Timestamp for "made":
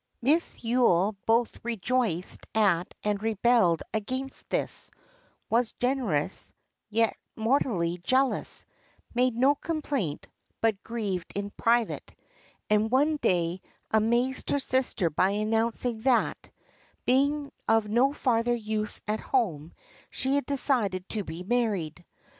9.13-9.35